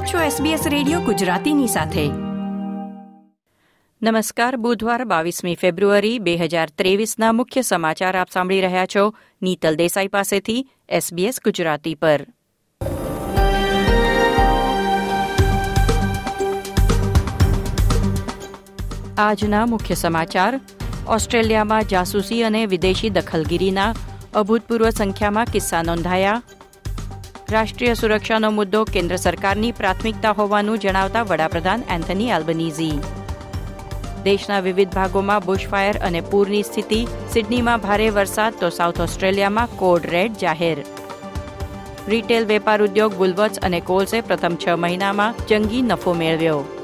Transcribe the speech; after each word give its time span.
આપ 0.00 0.06
છો 0.06 0.18
SBS 0.18 0.68
radio 0.68 1.00
ગુજરાતીની 1.00 1.66
સાથે. 1.66 2.08
નમસ્કાર, 4.02 4.56
બુધવાર 4.56 5.04
બાવીસમી 5.04 5.54
ફેબ્રુઆરી 5.54 6.18
બે 6.18 6.36
હજાર 6.36 6.70
ત્રેવીસના 6.70 7.32
મુખ્ય 7.32 7.62
સમાચાર 7.62 8.16
આપ 8.16 8.30
સાંભળી 8.30 8.60
રહ્યા 8.60 8.86
છો 8.86 9.14
નીતલ 9.42 9.76
દેસાઈ 9.76 10.08
પાસેથી 10.08 10.68
SBS 10.92 11.40
ગુજરાતી 11.44 11.94
પર. 11.94 12.26
આજના 19.18 19.66
મુખ્ય 19.66 19.94
સમાચાર, 19.94 20.60
ઓસ્ટ્રેલિયામાં 21.08 21.84
જાસૂસી 21.84 22.42
અને 22.42 22.66
વિદેશી 22.66 23.10
દખલગીરીના 23.10 23.94
અભૂતપૂર્વ 24.34 24.90
સંખ્યામાં 24.90 25.46
કિસ્સા 25.46 25.82
નોંધાયા. 25.82 26.42
રાષ્ટ્રીય 27.50 27.94
સુરક્ષાનો 27.94 28.50
મુદ્દો 28.50 28.84
કેન્દ્ર 28.84 29.16
સરકારની 29.16 29.72
પ્રાથમિકતા 29.72 30.30
હોવાનું 30.30 30.78
જણાવતા 30.78 31.22
વડાપ્રધાન 31.22 31.82
એન્થની 31.90 32.30
એલ્બનીઝી 32.30 33.00
દેશના 34.24 34.60
વિવિધ 34.60 34.88
ભાગોમાં 34.88 35.42
બુશફાયર 35.44 35.98
અને 35.98 36.20
પૂરની 36.20 36.62
સ્થિતિ, 36.62 37.06
સિડનીમાં 37.30 37.80
ભારે 37.80 38.10
વરસાદ 38.10 38.54
તો 38.60 38.70
સાઉથ 38.70 39.00
ઓસ્ટ્રેલિયામાં 39.00 39.68
કોડ 39.76 40.06
રેડ 40.06 40.32
જાહેર. 40.32 40.78
રિટેલ 42.08 42.44
વેપાર 42.46 42.82
ઉદ્યોગ 42.82 43.14
ગુલવત્સ 43.14 43.58
અને 43.58 43.80
કોલ્સે 43.80 44.20
પ્રથમ 44.20 44.54
છ 44.54 44.68
મહિનામાં 44.68 45.34
જંગી 45.48 45.82
નફો 45.82 46.12
મેળવ્યો. 46.12 46.79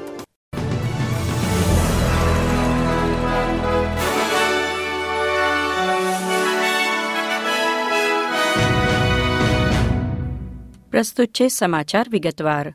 પ્રસ્તુત 10.97 11.27
છે 11.27 11.47
સમાચાર 11.47 12.09
વિગતવાર. 12.09 12.73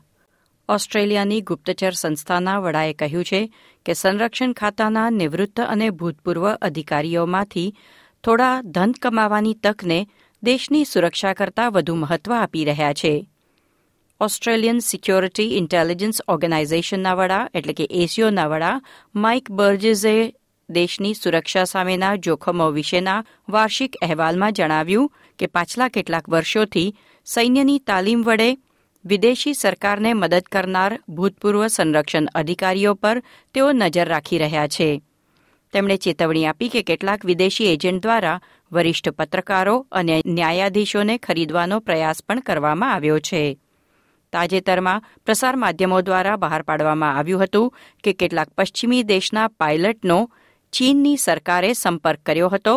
ઓસ્ટ્રેલિયાની 0.69 1.41
ગુપ્તચર 1.41 1.91
સંસ્થાના 1.91 2.59
વડાએ 2.59 2.93
કહ્યું 2.93 3.25
છે 3.25 3.53
કે 3.85 3.93
સંરક્ષણ 3.93 4.53
ખાતાના 4.53 5.09
નિવૃત્ત 5.09 5.59
અને 5.59 5.89
ભૂતપૂર્વ 5.89 6.53
અધિકારીઓમાંથી 6.53 7.75
થોડા 8.23 8.61
ધન 8.61 8.91
કમાવાની 8.91 9.53
તકને 9.53 10.07
દેશની 10.43 10.85
સુરક્ષા 10.85 11.33
કરતાં 11.33 11.71
વધુ 11.71 11.95
મહત્વ 11.95 12.33
આપી 12.33 12.65
રહ્યા 12.65 12.93
છે. 12.93 13.27
ઓસ્ટ્રેલિયન 14.21 14.79
સિક્યોરિટી 14.79 15.57
ઇન્ટેલિજન્સ 15.57 16.21
ઓર્ગેનાઇઝેશનના 16.27 17.13
વડા, 17.13 17.49
એટલે 17.53 17.73
કે 17.73 17.87
એસીઓના 17.91 18.47
વડા, 18.47 18.81
માઇક 19.15 19.51
બર્જેઝે 19.51 20.33
દેશની 20.69 21.13
સુરક્ષા 21.13 21.63
સામેના 21.63 22.15
જોખમો 22.15 22.69
વિશેના 22.69 23.25
વાર્ષિક 23.49 23.95
અહેવાલમાં 24.01 24.53
જણાવ્યું 24.53 25.11
કે 25.39 25.45
પાછલા 25.45 25.87
કેટલાક 25.87 26.29
વર્ષોથી 26.29 26.95
સૈન્યની 27.27 27.79
તાલીમ 27.79 28.23
વડે 28.23 28.57
વિદેશી 29.05 29.53
સરકારને 29.53 30.09
મદદ 30.13 30.47
કરનાર 30.51 30.93
ભૂતપૂર્વ 31.09 31.61
સંરક્ષણ 31.67 32.25
અધિકારીઓ 32.33 32.95
પર 32.95 33.21
તેઓ 33.55 33.67
નજર 33.71 34.07
રાખી 34.07 34.37
રહ્યા 34.37 34.67
છે. 34.67 35.01
તેમણે 35.73 35.97
ચેતવણી 35.97 36.45
આપી 36.45 36.69
કે 36.69 36.81
કેટલાક 36.83 37.23
વિદેશી 37.25 37.69
એજન્ટ 37.73 38.03
દ્વારા 38.03 38.41
વરિષ્ઠ 38.71 39.11
પત્રકારો 39.11 39.75
અને 39.91 40.21
ન્યાયાધીશોને 40.27 41.15
ખરીદવાનો 41.17 41.79
પ્રયાસ 41.79 42.23
પણ 42.23 42.41
કરવામાં 42.41 42.93
આવ્યો 42.93 43.19
છે. 43.19 43.57
તાજેતરમાં 44.33 45.03
પ્રસાર 45.25 45.55
માધ્યમો 45.55 46.01
દ્વારા 46.01 46.37
બહાર 46.37 46.63
પાડવામાં 46.63 47.17
આવ્યું 47.17 47.43
હતું 47.43 47.73
કે 48.03 48.13
કેટલાક 48.13 48.49
પશ્ચિમી 48.57 49.03
દેશના 49.03 49.47
પાયલટનો 49.47 50.19
ચીનની 50.73 51.17
સરકારે 51.17 51.73
સંપર્ક 51.73 52.19
કર્યો 52.25 52.49
હતો 52.49 52.75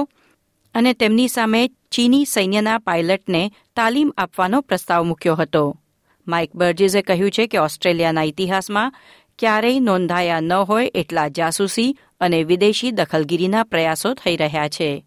અને 0.77 0.93
તેમની 0.93 1.29
સામે 1.29 1.69
ચીની 1.91 2.25
સૈન્યના 2.25 2.79
પાયલટને 2.79 3.51
તાલીમ 3.77 4.13
આપવાનો 4.19 4.61
પ્રસ્તાવ 4.61 5.05
મૂક્યો 5.05 5.35
હતો. 5.35 5.81
માઇક 6.29 6.57
બર્જીઝે 6.57 7.03
કહ્યું 7.03 7.31
છે 7.31 7.47
કે 7.47 7.59
ઓસ્ટ્રેલિયાના 7.59 8.23
ઇતિહાસમાં 8.23 8.95
ક્યારેય 9.39 9.81
નોંધાયા 9.81 10.41
ન 10.41 10.53
હોય 10.53 10.93
એટલા 10.95 11.29
જાસૂસી 11.29 11.99
અને 12.21 12.45
વિદેશી 12.45 12.91
દખલગીરીના 12.91 13.65
પ્રયાસો 13.65 14.15
થઈ 14.15 14.37
રહ્યા 14.37 14.69
છે. 14.69 15.05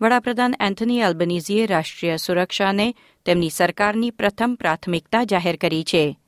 વડાપ્રધાન 0.00 0.54
એન્થની 0.60 1.02
અલ્બનીઝીએ 1.02 1.66
રાષ્ટ્રીય 1.66 2.16
સુરક્ષાને 2.16 2.94
તેમની 3.24 3.50
સરકારની 3.50 4.10
પ્રથમ 4.10 4.54
પ્રાથમિકતા 4.54 5.24
જાહેર 5.24 5.56
કરી 5.56 5.84
છે. 5.84 6.18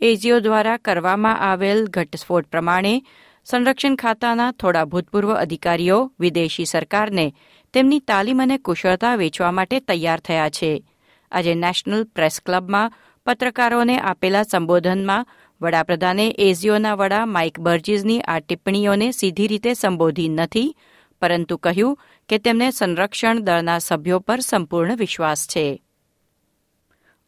એજીઓ 0.00 0.40
દ્વારા 0.40 0.76
કરવામાં 0.76 1.40
આવેલ 1.40 1.86
ઘટસ્ફોટ 1.86 2.46
પ્રમાણે 2.46 3.02
સંરક્ષણ 3.44 3.94
ખાતાના 3.94 4.52
થોડા 4.52 4.84
ભૂતપૂર્વ 4.84 5.34
અધિકારીઓ 5.34 6.12
વિદેશી 6.20 6.64
સરકારને 6.64 7.34
તેમની 7.72 8.00
તાલીમ 8.00 8.42
અને 8.42 8.58
કુશળતા 8.58 9.14
વેચવા 9.14 9.50
માટે 9.50 9.80
તૈયાર 9.80 10.20
થયા 10.20 10.50
છે. 10.50 10.84
આજે 11.32 11.54
નેશનલ 11.54 12.04
પ્રેસ 12.04 12.40
ક્લબમાં 12.46 12.92
પત્રકારોને 13.26 14.00
આપેલા 14.00 14.42
સંબોધનમાં 14.42 15.26
વડાપ્રધાને 15.60 16.34
એઝીઓના 16.38 16.94
વડા 16.94 17.26
માઇક 17.26 17.60
બર્જીઝની 17.60 18.20
આ 18.20 18.38
ટિપ્પણીઓને 18.38 19.10
સીધી 19.10 19.46
રીતે 19.46 19.74
સંબોધી 19.74 20.28
નથી, 20.28 20.76
પરંતુ 21.20 21.56
કહ્યું 21.56 21.98
કે 22.28 22.38
તેમને 22.38 22.70
સંરક્ષણ 22.70 23.40
દળના 23.40 23.78
સભ્યો 23.78 24.18
પર 24.18 24.40
સંપૂર્ણ 24.40 24.96
વિશ્વાસ 24.96 25.46
છે. 25.46 25.82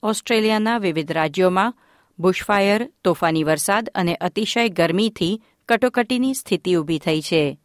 ઓસ્ટ્રેલિયાના 0.03 0.79
વિવિધ 0.79 1.13
રાજ્યોમાં 1.13 1.75
બુશફાયર, 2.19 2.91
તોફાની 3.05 3.45
વરસાદ 3.45 3.91
અને 3.95 4.15
અતિશય 4.15 4.69
ગરમીથી 4.69 5.43
કટોકટીની 5.69 6.35
સ્થિતિ 6.35 6.75
ઊભી 6.75 6.99
થઈ 6.99 7.21
છે. 7.21 7.59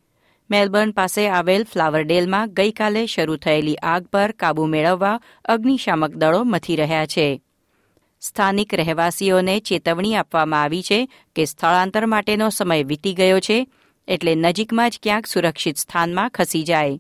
મેલબર્ન 0.50 0.91
પાસે 0.91 1.30
આવેલ 1.30 1.63
ફ્લાવરડેલમાં 1.63 2.53
ગઈકાલે 2.53 3.06
શરૂ 3.06 3.35
થયેલી 3.35 3.75
આગ 3.75 4.06
પર 4.06 4.31
કાબૂ 4.31 4.66
મેળવવા 4.66 5.19
અગ્નિશામક 5.46 6.16
દળો 6.16 6.44
મથી 6.44 6.75
રહ્યા 6.75 7.06
છે. 7.06 7.41
સ્થાનિક 8.22 8.74
રહેવાસીઓને 8.74 9.59
ચેતવણી 9.59 10.16
આપવામાં 10.16 10.62
આવી 10.62 10.81
છે 10.81 11.09
કે 11.36 11.46
સ્થળાંતર 11.46 12.06
માટેનો 12.06 12.50
સમય 12.50 12.84
વીતી 12.84 13.13
ગયો 13.13 13.40
છે 13.40 13.68
એટલે 14.07 14.36
નજીકમાં 14.36 14.90
જ 14.90 15.00
ક્યાંક 15.03 15.28
સુરક્ષિત 15.28 15.78
સ્થાનમાં 15.78 16.30
ખસી 16.30 16.63
જાય. 16.63 16.97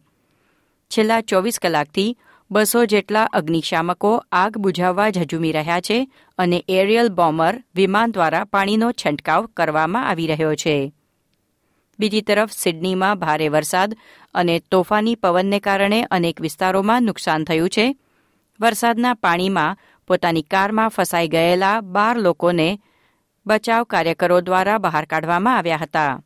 છેલ્લા 0.91 1.21
ચોવીસ 1.21 1.59
કલાકથી 1.59 2.17
બસો 2.51 2.85
જેટલા 2.85 3.23
અગ્નિશામકો 3.23 4.25
આગ 4.31 4.57
બુઝાવવા 4.57 5.09
ઝઝુમી 5.09 5.51
રહ્યા 5.51 5.81
છે 5.81 6.11
અને 6.37 6.65
એરિયલ 6.69 7.09
બોમ્બર 7.09 7.63
વિમાન 7.75 8.11
દ્વારા 8.11 8.43
પાણીનો 8.43 8.91
છંટકાવ 8.91 9.45
કરવામાં 9.45 10.09
આવી 10.09 10.27
રહ્યો 10.27 10.55
છે. 10.55 10.93
બીજી 11.99 12.21
તરફ 12.21 12.51
સિડનીમાં 12.51 13.19
ભારે 13.19 13.49
વરસાદ 13.49 13.95
અને 14.33 14.59
તોફાની 14.71 15.15
પવનને 15.15 15.59
કારણે 15.59 16.03
અનેક 16.11 16.41
વિસ્તારોમાં 16.41 17.03
નુકસાન 17.03 17.43
થયું 17.43 17.69
છે. 17.69 17.95
વરસાદના 18.59 19.13
પાણીમાં 19.13 19.77
પોતાની 20.07 20.41
કારમાં 20.41 20.89
ફસાઈ 20.89 21.27
ગયેલા 21.27 21.81
બાર 21.81 22.15
લોકોને 22.17 22.79
બચાવ 23.45 23.83
કાર્યકરો 23.83 24.41
દ્વારા 24.41 24.77
બહાર 24.77 25.05
કાઢવામાં 25.05 25.57
આવ્યા 25.57 25.77
હતા. 25.77 26.21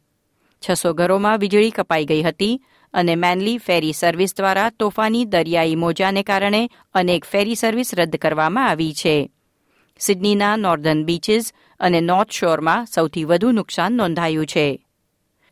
છસો 0.63 0.93
ઘરોમાં 0.93 1.39
વીજળી 1.39 1.71
કપાઈ 1.71 2.05
ગઈ 2.05 2.21
હતી 2.21 2.61
અને 2.93 3.15
મેનલી 3.15 3.57
ફેરી 3.57 3.93
સર્વિસ 3.93 4.35
દ્વારા 4.35 4.69
તોફાની 4.69 5.25
દરિયાઈ 5.25 5.75
મોજાને 5.75 6.23
કારણે 6.23 6.67
અનેક 6.93 7.25
ફેરી 7.25 7.55
સર્વિસ 7.55 7.93
રદ 7.93 8.15
કરવામાં 8.17 8.69
આવી 8.69 8.93
છે. 8.93 9.31
સિડનીના 9.99 10.55
નોર્ધન 10.57 11.05
બીચીસ 11.05 11.53
અને 11.79 12.01
નોર્થ 12.01 12.31
શોરમાં 12.31 12.85
સૌથી 12.85 13.25
વધુ 13.25 13.51
નુકસાન 13.51 13.93
નોંધાયું 13.93 14.45
છે. 14.45 14.67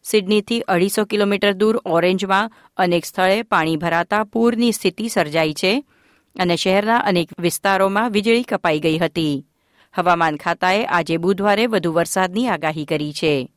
સિડનીથી 0.04 0.60
અઢીસો 0.60 1.06
કિલોમીટર 1.06 1.54
દૂર 1.54 1.82
ઓરેન્જમાં 1.86 2.52
અનેક 2.78 3.06
સ્થળે 3.06 3.42
પાણી 3.42 3.78
ભરાતા 3.78 4.24
પૂરની 4.24 4.72
સ્થિતિ 4.72 5.08
સર્જાઈ 5.08 5.54
છે 5.54 5.86
અને 6.40 6.56
શહેરના 6.56 6.98
અનેક 6.98 7.30
વિસ્તારોમાં 7.40 8.12
વીજળી 8.12 8.44
કપાઈ 8.44 8.80
ગઈ 8.80 8.98
હતી. 8.98 9.46
હવામાન 9.94 10.36
ખાતાએ 10.38 10.86
આજે 10.86 11.18
બુધવારે 11.18 11.66
વધુ 11.66 11.94
વરસાદની 11.94 12.48
આગાહી 12.48 12.86
કરી 12.86 13.14
છે. 13.14 13.52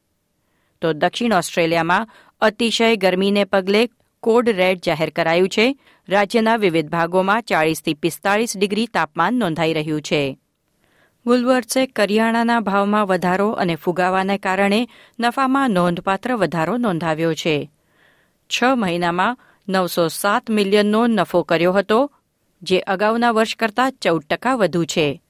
તો 0.80 0.92
દક્ષિણ 0.92 1.32
ઓસ્ટ્રેલિયામાં 1.32 2.08
અતિશય 2.40 2.96
ગરમીને 2.96 3.44
પગલે 3.44 3.88
કોડ 4.20 4.48
રેડ 4.48 4.80
જાહેર 4.86 5.10
કરાયું 5.10 5.48
છે. 5.48 5.76
રાજ્યના 6.08 6.56
વિવિધ 6.56 6.88
ભાગોમાં 6.88 7.42
ચાળીસથી 7.42 7.94
પિસ્તાળીસ 7.94 8.56
ડિગ્રી 8.56 8.86
તાપમાન 8.86 9.34
નોંધાઈ 9.34 9.72
રહ્યું 9.72 10.02
છે. 10.02 10.38
વુલવર્ટ્સે 11.26 11.86
કરિયાણાના 11.86 12.60
ભાવમાં 12.60 13.06
વધારો 13.06 13.50
અને 13.50 13.74
ફુગાવાને 13.74 14.38
કારણે 14.38 14.88
નફામાં 15.20 15.70
નોંધપાત્ર 15.70 16.36
વધારો 16.36 16.76
નોંધાવ્યો 16.76 17.34
છે. 17.34 17.70
છ 18.50 18.64
મહિનામાં 18.64 19.38
નવસો 19.68 20.08
સાત 20.08 20.50
મિલિયનનો 20.50 21.06
નફો 21.06 21.42
કર્યો 21.42 21.72
હતો, 21.72 22.12
જે 22.62 22.78
અગાઉના 22.78 23.30
વર્ષ 23.30 23.56
કરતાં 23.56 23.92
ચૌદ 23.92 24.22
ટકા 24.22 24.54
વધુ 24.54 24.84
છે. 24.84 25.22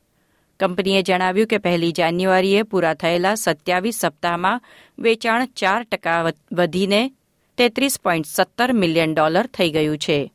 કંપનીએ 0.61 1.03
જણાવ્યું 1.03 1.47
કે 1.47 1.59
પહેલી 1.59 1.93
જાન્યુઆરીએ 1.93 2.63
પૂરા 2.63 2.95
થયેલા 2.95 3.35
સત્યાવીસ 3.35 3.95
સપ્તાહમાં 3.95 4.63
વેચાણ 4.99 5.47
ચાર 5.47 5.83
ટકા 5.83 6.31
વધીને 6.53 7.13
તેત્રીસ 7.59 8.01
પોઈન્ટ 8.01 8.27
સત્તર 8.27 8.73
મિલિયન 8.73 9.15
ડોલર 9.15 9.47
થઈ 9.47 9.71
ગયું 9.71 9.99
છે. 9.99 10.33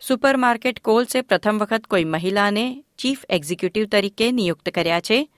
સુપરમાર્કેટ 0.00 0.80
કોલ્સે 0.80 1.22
પ્રથમ 1.22 1.58
વખત 1.58 1.86
કોઈ 1.86 2.04
મહિલાને 2.04 2.84
ચીફ 2.98 3.24
એક્ઝિક્યુટિવ 3.30 3.86
તરીકે 3.86 4.32
નિયુક્ત 4.32 4.68
કર્યા 4.68 5.00
છે. 5.00 5.30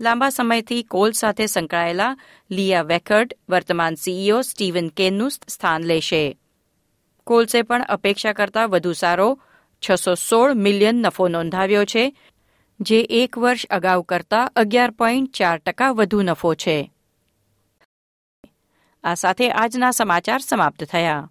લાંબા 0.00 0.28
સમયથી 0.28 0.82
કોલ 0.82 1.10
સાથે 1.10 1.46
સંકળાયેલા 1.46 2.16
લિયા 2.50 2.82
વેકર્ડ, 2.82 3.36
વર્તમાન 3.48 3.94
સીઈઓ 3.94 4.42
સ્ટીવન 4.42 4.88
કેનનું 4.88 5.30
સ્થાન 5.30 5.82
લેશે. 5.82 6.38
કોલ્સે 7.24 7.62
પણ 7.62 7.82
અપેક્ષા 7.82 8.32
કરતાં 8.32 8.68
વધુ 8.68 8.92
સારો 8.92 9.40
છસો 9.90 10.14
સોળ 10.14 10.54
મિલિયન 10.54 10.94
નફો 10.94 11.28
નોંધાવ્યો 11.28 11.84
છે, 11.84 12.16
જે 12.80 13.00
એક 13.00 13.38
વર્ષ 13.38 13.66
અગાઉ 13.70 14.02
કરતાં 14.02 14.52
અગિયાર 14.56 14.90
પોઈન્ટ 14.90 15.32
ચાર 15.32 15.58
ટકા 15.58 15.90
વધુ 15.90 16.22
નફો 16.22 16.54
છે. 16.54 16.92
આ 19.04 19.14
સાથે 19.14 19.50
આજના 19.50 19.90
સમાચાર 19.90 20.40
સમાપ્ત 20.40 20.84
થયા. 20.84 21.30